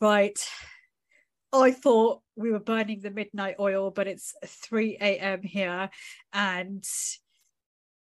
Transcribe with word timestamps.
right. 0.00 0.38
I 1.52 1.70
thought 1.70 2.20
we 2.34 2.50
were 2.50 2.60
burning 2.60 3.00
the 3.00 3.10
midnight 3.10 3.56
oil, 3.58 3.90
but 3.90 4.06
it's 4.06 4.34
3 4.44 4.98
a.m. 5.00 5.42
here. 5.42 5.90
And 6.32 6.84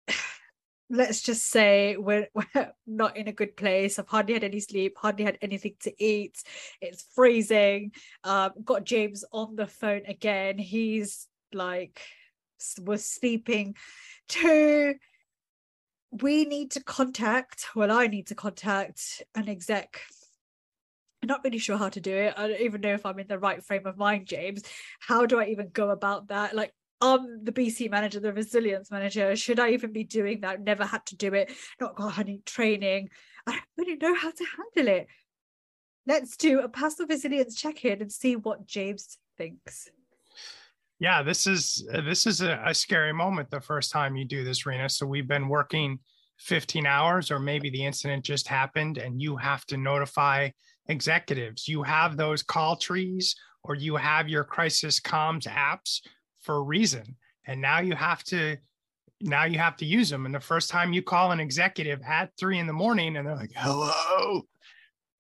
let's 0.90 1.22
just 1.22 1.50
say 1.50 1.96
we're, 1.98 2.28
we're 2.34 2.72
not 2.86 3.18
in 3.18 3.28
a 3.28 3.34
good 3.34 3.56
place. 3.56 3.98
I've 3.98 4.08
hardly 4.08 4.34
had 4.34 4.44
any 4.44 4.60
sleep, 4.60 4.98
hardly 4.98 5.26
had 5.26 5.38
anything 5.42 5.76
to 5.82 6.04
eat. 6.04 6.42
It's 6.82 7.06
freezing. 7.16 7.92
Um, 8.24 8.52
got 8.64 8.84
James 8.84 9.24
on 9.32 9.56
the 9.56 9.68
phone 9.68 10.02
again. 10.08 10.58
He's 10.58 11.28
like, 11.54 12.02
was 12.82 13.06
sleeping 13.06 13.76
too. 14.28 14.96
We 16.12 16.46
need 16.46 16.72
to 16.72 16.84
contact, 16.84 17.68
well, 17.76 17.92
I 17.92 18.08
need 18.08 18.28
to 18.28 18.36
contact 18.36 19.22
an 19.36 19.50
exec 19.50 20.02
I'm 21.26 21.28
not 21.28 21.44
really 21.44 21.58
sure 21.58 21.76
how 21.76 21.90
to 21.90 22.00
do 22.00 22.16
it. 22.16 22.36
I 22.38 22.48
don't 22.48 22.62
even 22.62 22.82
know 22.82 22.94
if 22.94 23.04
I'm 23.04 23.18
in 23.18 23.26
the 23.26 23.40
right 23.40 23.64
frame 23.64 23.88
of 23.88 23.98
mind, 23.98 24.28
James. 24.28 24.62
How 25.00 25.26
do 25.26 25.40
I 25.40 25.46
even 25.46 25.70
go 25.70 25.90
about 25.90 26.28
that? 26.28 26.56
Like, 26.56 26.72
I'm 27.02 27.44
the 27.44 27.52
BC 27.52 27.90
manager, 27.90 28.20
the 28.20 28.32
resilience 28.32 28.92
manager. 28.92 29.36
Should 29.36 29.60
I 29.60 29.72
even 29.72 29.92
be 29.92 30.04
doing 30.04 30.42
that? 30.42 30.62
Never 30.62 30.86
had 30.86 31.04
to 31.08 31.16
do 31.16 31.34
it, 31.34 31.52
not 31.82 31.96
got 31.96 32.20
any 32.20 32.42
training. 32.46 33.10
I 33.48 33.54
don't 33.54 33.64
really 33.76 33.96
know 33.96 34.14
how 34.14 34.30
to 34.30 34.46
handle 34.76 34.94
it. 34.94 35.08
Let's 36.06 36.38
do 36.38 36.60
a 36.60 36.70
passive 36.70 37.10
resilience 37.10 37.56
check-in 37.56 38.04
and 38.04 38.12
see 38.12 38.36
what 38.36 38.68
James 38.68 39.18
thinks. 39.36 39.90
Yeah, 41.00 41.24
this 41.24 41.48
is 41.48 41.90
this 41.92 42.28
is 42.28 42.42
a, 42.42 42.62
a 42.64 42.76
scary 42.76 43.14
moment 43.14 43.50
the 43.50 43.62
first 43.62 43.92
time 43.92 44.16
you 44.16 44.26
do 44.26 44.44
this, 44.44 44.68
Rena. 44.68 44.90
So 44.90 45.08
we've 45.08 45.28
been 45.28 45.50
working 45.50 45.98
15 46.40 46.86
hours, 46.86 47.32
or 47.32 47.40
maybe 47.40 47.70
the 47.70 47.86
incident 47.86 48.24
just 48.24 48.48
happened, 48.48 48.98
and 48.98 49.22
you 49.22 49.38
have 49.38 49.66
to 49.68 49.78
notify 49.78 50.50
executives. 50.88 51.68
You 51.68 51.84
have 51.84 52.18
those 52.18 52.44
call 52.44 52.76
trees 52.76 53.36
or 53.64 53.76
you 53.76 53.96
have 53.96 54.30
your 54.30 54.44
crisis 54.44 55.00
comms 55.00 55.48
apps 55.48 56.02
for 56.40 56.56
a 56.56 56.62
reason. 56.62 57.16
And 57.48 57.62
now 57.62 57.80
you 57.80 57.96
have 57.96 58.24
to 58.26 58.58
now 59.22 59.46
you 59.46 59.58
have 59.58 59.78
to 59.78 59.86
use 59.86 60.10
them. 60.10 60.26
And 60.26 60.36
the 60.36 60.40
first 60.40 60.70
time 60.70 60.94
you 60.94 61.02
call 61.02 61.32
an 61.32 61.40
executive 61.40 62.02
at 62.06 62.32
three 62.38 62.60
in 62.60 62.68
the 62.68 62.74
morning 62.74 63.16
and 63.16 63.26
they're 63.26 63.36
like, 63.36 63.54
hello, 63.56 64.42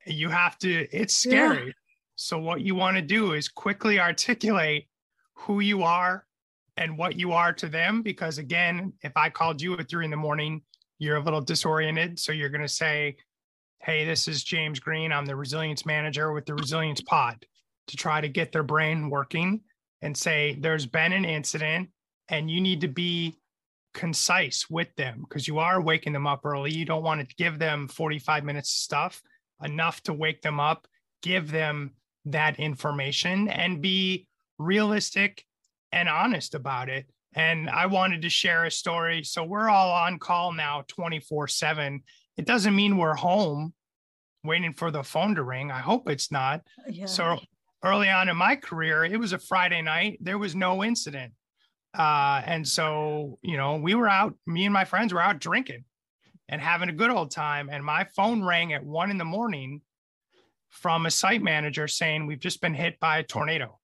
you 0.05 0.29
have 0.29 0.57
to, 0.59 0.87
it's 0.91 1.15
scary. 1.15 1.67
Yeah. 1.67 1.71
So 2.15 2.37
what 2.37 2.61
you 2.61 2.75
want 2.75 2.97
to 2.97 3.01
do 3.01 3.33
is 3.33 3.47
quickly 3.47 3.99
articulate 3.99 4.87
who 5.33 5.61
you 5.61 5.83
are 5.83 6.25
and 6.77 6.97
what 6.97 7.17
you 7.17 7.31
are 7.31 7.53
to 7.53 7.67
them. 7.67 8.01
Because 8.01 8.37
again, 8.37 8.93
if 9.01 9.13
I 9.15 9.29
called 9.29 9.61
you 9.61 9.77
at 9.77 9.89
three 9.89 10.05
in 10.05 10.11
the 10.11 10.17
morning, 10.17 10.61
you're 10.99 11.17
a 11.17 11.23
little 11.23 11.41
disoriented. 11.41 12.19
So 12.19 12.31
you're 12.31 12.49
going 12.49 12.61
to 12.61 12.67
say, 12.67 13.17
Hey, 13.79 14.05
this 14.05 14.27
is 14.27 14.43
James 14.43 14.79
Green. 14.79 15.11
I'm 15.11 15.25
the 15.25 15.35
resilience 15.35 15.85
manager 15.85 16.31
with 16.31 16.45
the 16.45 16.55
Resilience 16.55 17.01
Pod 17.01 17.45
to 17.87 17.97
try 17.97 18.19
to 18.19 18.29
get 18.29 18.51
their 18.51 18.63
brain 18.63 19.09
working 19.09 19.61
and 20.01 20.17
say, 20.17 20.57
There's 20.59 20.85
been 20.85 21.13
an 21.13 21.25
incident 21.25 21.89
and 22.29 22.49
you 22.49 22.61
need 22.61 22.81
to 22.81 22.87
be 22.87 23.35
concise 23.93 24.69
with 24.69 24.93
them 24.95 25.25
because 25.27 25.47
you 25.47 25.59
are 25.59 25.81
waking 25.81 26.13
them 26.13 26.27
up 26.27 26.45
early. 26.45 26.71
You 26.71 26.85
don't 26.85 27.03
want 27.03 27.27
to 27.27 27.35
give 27.35 27.57
them 27.59 27.87
45 27.87 28.43
minutes 28.43 28.69
of 28.69 28.77
stuff, 28.77 29.21
enough 29.63 30.01
to 30.03 30.13
wake 30.13 30.41
them 30.41 30.59
up, 30.59 30.87
give 31.21 31.49
them 31.49 31.91
that 32.25 32.59
information 32.59 33.47
and 33.47 33.81
be 33.81 34.27
realistic 34.59 35.45
and 35.91 36.09
honest 36.09 36.55
about 36.55 36.89
it. 36.89 37.05
And 37.35 37.69
I 37.69 37.85
wanted 37.85 38.21
to 38.21 38.29
share 38.29 38.65
a 38.65 38.71
story. 38.71 39.23
So 39.23 39.43
we're 39.43 39.69
all 39.69 39.91
on 39.91 40.19
call 40.19 40.53
now 40.53 40.83
24 40.87 41.47
7 41.49 42.01
it 42.37 42.45
doesn't 42.45 42.75
mean 42.75 42.97
we're 42.97 43.15
home 43.15 43.73
waiting 44.43 44.73
for 44.73 44.91
the 44.91 45.03
phone 45.03 45.35
to 45.35 45.43
ring. 45.43 45.71
I 45.71 45.79
hope 45.79 46.09
it's 46.09 46.31
not. 46.31 46.61
Yeah. 46.87 47.05
So 47.05 47.39
early 47.83 48.09
on 48.09 48.29
in 48.29 48.37
my 48.37 48.55
career, 48.55 49.05
it 49.05 49.19
was 49.19 49.33
a 49.33 49.39
Friday 49.39 49.81
night. 49.81 50.19
There 50.21 50.37
was 50.37 50.55
no 50.55 50.83
incident. 50.83 51.33
Uh, 51.97 52.41
and 52.45 52.67
so, 52.67 53.39
you 53.41 53.57
know, 53.57 53.77
we 53.77 53.95
were 53.95 54.09
out, 54.09 54.35
me 54.45 54.65
and 54.65 54.73
my 54.73 54.85
friends 54.85 55.13
were 55.13 55.21
out 55.21 55.39
drinking 55.39 55.85
and 56.49 56.61
having 56.61 56.89
a 56.89 56.93
good 56.93 57.09
old 57.09 57.31
time. 57.31 57.69
And 57.71 57.83
my 57.83 58.05
phone 58.15 58.43
rang 58.43 58.73
at 58.73 58.83
one 58.83 59.11
in 59.11 59.17
the 59.17 59.25
morning 59.25 59.81
from 60.69 61.05
a 61.05 61.11
site 61.11 61.41
manager 61.41 61.87
saying, 61.87 62.27
We've 62.27 62.39
just 62.39 62.61
been 62.61 62.73
hit 62.73 62.99
by 62.99 63.19
a 63.19 63.23
tornado. 63.23 63.79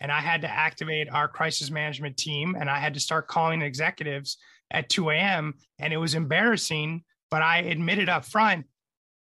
And 0.00 0.12
I 0.12 0.20
had 0.20 0.42
to 0.42 0.50
activate 0.50 1.08
our 1.10 1.28
crisis 1.28 1.70
management 1.70 2.16
team 2.16 2.56
and 2.58 2.70
I 2.70 2.78
had 2.78 2.94
to 2.94 3.00
start 3.00 3.26
calling 3.26 3.62
executives 3.62 4.38
at 4.70 4.88
2 4.88 5.10
a.m. 5.10 5.54
And 5.78 5.92
it 5.92 5.96
was 5.96 6.14
embarrassing 6.14 7.02
but 7.30 7.42
I 7.42 7.58
admitted 7.58 8.08
up 8.08 8.24
front, 8.24 8.66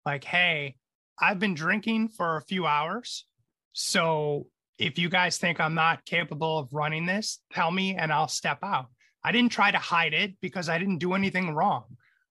like, 0.05 0.25
hey, 0.25 0.77
I've 1.21 1.39
been 1.39 1.55
drinking 1.55 2.09
for 2.09 2.37
a 2.37 2.43
few 2.43 2.67
hours. 2.67 3.25
So 3.73 4.47
if 4.79 4.99
you 4.99 5.09
guys 5.09 5.39
think 5.39 5.61
I'm 5.61 5.75
not 5.75 6.05
capable 6.05 6.59
of 6.59 6.73
running 6.73 7.07
this, 7.07 7.41
tell 7.53 7.71
me 7.71 7.97
and 7.97 8.13
I'll 8.13 8.29
step 8.29 8.59
out. 8.63 8.87
I 9.25 9.33
didn't 9.33 9.53
try 9.53 9.71
to 9.71 9.79
hide 9.79 10.15
it 10.15 10.35
because 10.41 10.69
I 10.69 10.79
didn't 10.79 10.99
do 10.99 11.15
anything 11.15 11.55
wrong. 11.55 11.85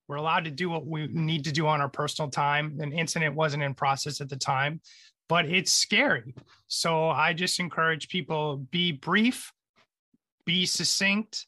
We're 0.08 0.16
allowed 0.18 0.46
to 0.46 0.52
do 0.52 0.70
what 0.70 0.86
we 0.86 1.08
need 1.08 1.46
to 1.46 1.52
do 1.52 1.68
on 1.68 1.82
our 1.82 1.90
personal 1.90 2.30
time. 2.30 2.78
An 2.80 2.94
incident 2.94 3.36
wasn't 3.36 3.64
in 3.64 3.74
process 3.74 4.22
at 4.22 4.30
the 4.30 4.38
time, 4.38 4.80
but 5.28 5.46
it's 5.46 5.72
scary. 5.72 6.36
So 6.68 7.10
I 7.10 7.34
just 7.34 7.60
encourage 7.60 8.10
people 8.10 8.58
be 8.58 8.92
brief, 8.92 9.52
be 10.46 10.66
succinct, 10.66 11.48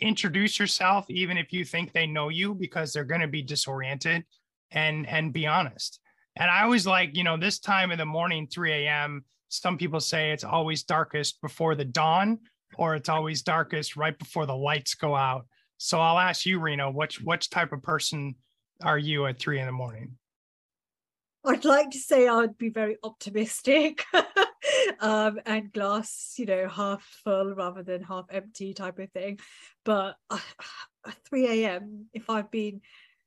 introduce 0.00 0.58
yourself 0.58 1.06
even 1.08 1.38
if 1.38 1.52
you 1.52 1.64
think 1.64 1.92
they 1.92 2.06
know 2.06 2.28
you 2.28 2.54
because 2.54 2.92
they're 2.92 3.04
going 3.04 3.20
to 3.20 3.28
be 3.28 3.42
disoriented 3.42 4.24
and 4.70 5.06
and 5.08 5.32
be 5.32 5.46
honest. 5.46 6.00
And 6.36 6.50
i 6.50 6.62
always 6.62 6.86
like 6.86 7.16
you 7.16 7.24
know 7.24 7.36
this 7.36 7.58
time 7.58 7.90
of 7.90 7.98
the 7.98 8.04
morning 8.04 8.46
3 8.46 8.72
a.m 8.72 9.24
some 9.48 9.78
people 9.78 10.00
say 10.00 10.32
it's 10.32 10.44
always 10.44 10.82
darkest 10.82 11.40
before 11.40 11.74
the 11.74 11.84
dawn 11.84 12.38
or 12.76 12.94
it's 12.94 13.08
always 13.08 13.42
darkest 13.42 13.96
right 13.96 14.18
before 14.18 14.44
the 14.44 14.56
lights 14.56 14.94
go 14.94 15.14
out. 15.14 15.46
So 15.78 15.98
i'll 15.98 16.18
ask 16.18 16.44
you 16.44 16.58
reno 16.58 16.90
which 16.90 17.20
which 17.22 17.48
type 17.48 17.72
of 17.72 17.82
person 17.82 18.34
are 18.82 18.98
you 18.98 19.26
at 19.26 19.38
three 19.38 19.60
in 19.60 19.66
the 19.66 19.72
morning 19.72 20.18
i'd 21.46 21.64
like 21.64 21.90
to 21.90 21.98
say 21.98 22.28
i'd 22.28 22.58
be 22.58 22.68
very 22.68 22.96
optimistic 23.02 24.04
um, 25.00 25.40
and 25.46 25.72
glass, 25.72 26.34
you 26.36 26.46
know, 26.46 26.68
half 26.68 27.02
full 27.24 27.54
rather 27.54 27.82
than 27.82 28.02
half 28.02 28.26
empty 28.30 28.74
type 28.74 28.98
of 28.98 29.10
thing. 29.10 29.38
But 29.84 30.16
uh, 30.30 30.38
at 31.06 31.16
3 31.28 31.64
a.m., 31.64 32.06
if 32.12 32.30
I've 32.30 32.50
been 32.50 32.80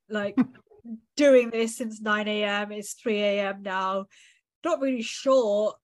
like 0.09 0.37
doing 1.15 1.49
this 1.49 1.77
since 1.77 2.01
9 2.01 2.27
a.m., 2.27 2.71
it's 2.71 2.93
3 2.93 3.19
a.m. 3.19 3.61
now, 3.61 4.05
not 4.63 4.81
really 4.81 5.01
sure 5.01 5.75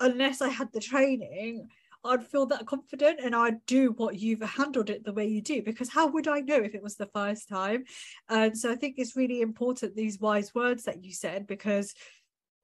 unless 0.00 0.40
I 0.40 0.48
had 0.48 0.72
the 0.72 0.80
training. 0.80 1.68
I'd 2.04 2.26
feel 2.26 2.46
that 2.46 2.66
confident 2.66 3.20
and 3.22 3.34
I'd 3.34 3.64
do 3.66 3.92
what 3.92 4.18
you've 4.18 4.42
handled 4.42 4.90
it 4.90 5.04
the 5.04 5.12
way 5.12 5.26
you 5.26 5.40
do 5.40 5.62
because 5.62 5.88
how 5.88 6.08
would 6.08 6.28
I 6.28 6.40
know 6.40 6.56
if 6.56 6.74
it 6.74 6.82
was 6.82 6.96
the 6.96 7.10
first 7.14 7.48
time? 7.48 7.84
And 8.28 8.56
so 8.56 8.70
I 8.70 8.76
think 8.76 8.96
it's 8.98 9.16
really 9.16 9.40
important 9.40 9.94
these 9.94 10.18
wise 10.18 10.54
words 10.54 10.84
that 10.84 11.04
you 11.04 11.12
said 11.12 11.46
because 11.46 11.94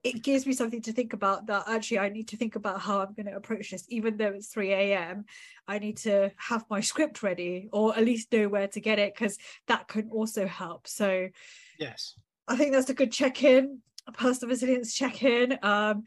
it 0.04 0.22
gives 0.22 0.46
me 0.46 0.52
something 0.52 0.82
to 0.82 0.92
think 0.92 1.12
about 1.12 1.46
that 1.46 1.64
actually 1.66 1.98
I 1.98 2.08
need 2.08 2.28
to 2.28 2.36
think 2.36 2.54
about 2.54 2.80
how 2.80 3.00
I'm 3.00 3.14
going 3.14 3.26
to 3.26 3.36
approach 3.36 3.70
this. 3.70 3.84
Even 3.88 4.16
though 4.16 4.32
it's 4.32 4.48
3 4.48 4.72
a.m., 4.72 5.24
I 5.66 5.78
need 5.78 5.98
to 5.98 6.30
have 6.36 6.64
my 6.70 6.80
script 6.80 7.22
ready 7.22 7.68
or 7.72 7.96
at 7.96 8.04
least 8.04 8.32
know 8.32 8.48
where 8.48 8.68
to 8.68 8.80
get 8.80 8.98
it 8.98 9.14
because 9.14 9.38
that 9.66 9.88
can 9.88 10.08
also 10.10 10.46
help. 10.46 10.86
So, 10.86 11.28
yes, 11.78 12.14
I 12.46 12.56
think 12.56 12.72
that's 12.72 12.90
a 12.90 12.94
good 12.94 13.12
check 13.12 13.42
in, 13.42 13.80
a 14.06 14.12
personal 14.12 14.50
resilience 14.50 14.94
check 14.94 15.22
in. 15.22 15.58
Um, 15.62 16.04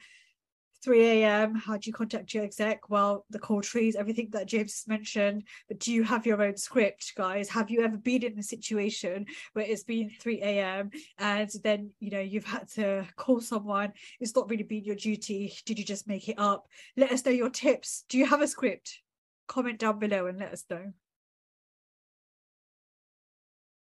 3 0.84 1.24
a.m. 1.24 1.56
How 1.56 1.78
do 1.78 1.88
you 1.88 1.94
contact 1.94 2.34
your 2.34 2.44
exec? 2.44 2.90
Well, 2.90 3.25
the 3.30 3.40
call 3.40 3.62
trees, 3.62 3.96
everything 3.96 4.30
that 4.31 4.47
James 4.47 4.84
mentioned. 4.88 5.44
But 5.68 5.80
do 5.80 5.92
you 5.92 6.03
have 6.03 6.25
your 6.25 6.42
own 6.42 6.58
script, 6.58 7.14
guys? 7.16 7.50
Have 7.50 7.69
you 7.69 7.81
ever 7.81 7.97
been 7.97 8.24
in 8.24 8.40
a 8.40 8.44
situation 8.44 9.25
where 9.53 9.66
it's 9.66 9.84
been 9.84 10.09
3 10.19 10.42
a.m. 10.42 10.92
and 11.18 11.50
then 11.64 11.92
you 12.00 12.12
know 12.12 12.19
you've 12.19 12.46
had 12.46 12.68
to 12.69 13.08
call 13.16 13.42
someone? 13.42 13.94
It's 14.19 14.36
not 14.36 14.50
really 14.50 14.64
been 14.64 14.84
your 14.84 14.96
duty. 14.96 15.53
Did 15.66 15.80
you 15.80 15.86
just 15.86 16.07
make 16.07 16.28
it 16.30 16.39
up? 16.39 16.68
Let 16.98 17.12
us 17.12 17.25
know 17.25 17.31
your 17.31 17.50
tips. 17.50 18.06
Do 18.10 18.18
you 18.18 18.25
have 18.25 18.42
a 18.42 18.48
script? 18.48 19.00
Comment 19.48 19.78
down 19.78 20.00
below 20.00 20.28
and 20.28 20.39
let 20.39 20.54
us 20.54 20.63
know. 20.69 20.94